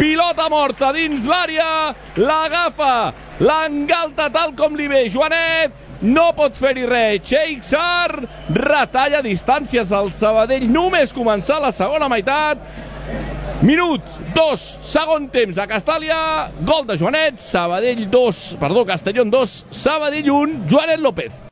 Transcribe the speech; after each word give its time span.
Pilota 0.00 0.48
morta 0.48 0.94
dins 0.96 1.26
l'àrea. 1.28 1.92
L'agafa, 2.16 3.12
l'engalta 3.44 4.30
tal 4.32 4.54
com 4.56 4.78
li 4.78 4.86
ve 4.88 5.02
Joanet 5.12 5.74
no 6.00 6.30
pot 6.36 6.56
fer-hi 6.56 6.86
res. 6.88 7.20
Xeixar 7.28 8.22
retalla 8.56 9.20
distàncies 9.26 9.92
al 9.92 10.08
Sabadell. 10.16 10.64
Només 10.72 11.12
començar 11.12 11.60
la 11.60 11.72
segona 11.76 12.08
meitat. 12.08 12.64
Minut 13.60 14.00
2, 14.32 14.64
segon 14.88 15.28
temps 15.34 15.60
a 15.60 15.68
Castàlia, 15.68 16.16
gol 16.64 16.86
de 16.88 16.96
Joanet, 16.96 17.36
Sabadell 17.44 18.06
2, 18.08 18.40
perdó, 18.62 18.86
Castellón 18.88 19.28
2, 19.36 19.60
Sabadell 19.82 20.32
1, 20.32 20.60
Joanet 20.72 21.04
López. 21.04 21.48